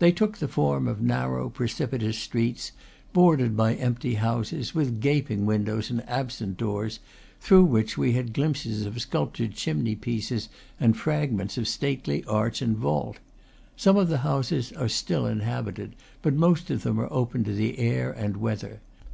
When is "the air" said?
17.54-18.10